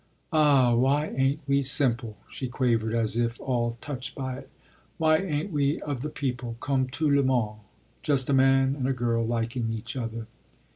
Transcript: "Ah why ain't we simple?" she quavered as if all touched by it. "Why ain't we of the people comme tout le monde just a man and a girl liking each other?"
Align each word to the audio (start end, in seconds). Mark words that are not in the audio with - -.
"Ah 0.33 0.73
why 0.73 1.09
ain't 1.15 1.41
we 1.47 1.61
simple?" 1.61 2.17
she 2.27 2.47
quavered 2.47 2.95
as 2.95 3.17
if 3.17 3.39
all 3.39 3.77
touched 3.81 4.15
by 4.15 4.35
it. 4.37 4.49
"Why 4.97 5.17
ain't 5.19 5.51
we 5.51 5.79
of 5.81 6.01
the 6.01 6.09
people 6.09 6.57
comme 6.59 6.87
tout 6.87 7.11
le 7.13 7.21
monde 7.21 7.59
just 8.01 8.27
a 8.27 8.33
man 8.33 8.75
and 8.75 8.87
a 8.87 8.93
girl 8.93 9.23
liking 9.23 9.71
each 9.71 9.95
other?" 9.95 10.25